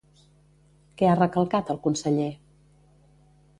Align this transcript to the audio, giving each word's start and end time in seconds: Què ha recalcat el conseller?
Què 1.01 1.09
ha 1.09 1.19
recalcat 1.19 1.71
el 1.75 1.81
conseller? 1.85 2.33